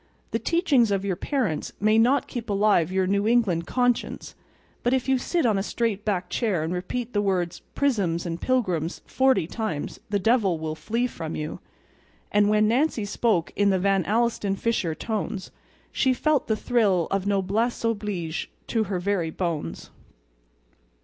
The 0.31 0.39
teachings 0.39 0.89
of 0.89 1.05
your 1.05 1.15
parents 1.15 1.73
may 1.79 1.99
not 1.99 2.27
keep 2.27 2.49
alive 2.49 2.91
your 2.91 3.05
New 3.05 3.27
England 3.27 3.67
conscience; 3.67 4.33
but 4.81 4.95
if 4.95 5.07
you 5.07 5.19
sit 5.19 5.45
on 5.45 5.59
a 5.59 5.61
straight 5.61 6.03
back 6.03 6.27
chair 6.27 6.63
and 6.63 6.73
repeat 6.73 7.13
the 7.13 7.21
words 7.21 7.59
"prisms 7.75 8.25
and 8.25 8.41
pilgrims" 8.41 9.01
forty 9.05 9.45
times 9.45 9.99
the 10.09 10.17
devil 10.17 10.57
will 10.57 10.73
flee 10.73 11.05
from 11.05 11.35
you. 11.35 11.59
And 12.31 12.49
when 12.49 12.67
Nancy 12.67 13.05
spoke 13.05 13.53
in 13.55 13.69
the 13.69 13.77
Van 13.77 14.03
Alstyne 14.05 14.55
Fisher 14.55 14.95
tones 14.95 15.51
she 15.91 16.15
felt 16.15 16.47
the 16.47 16.57
thrill 16.57 17.07
of 17.11 17.27
noblesse 17.27 17.83
oblige 17.83 18.49
to 18.69 18.85
her 18.85 18.97
very 18.99 19.29
bones. 19.29 19.91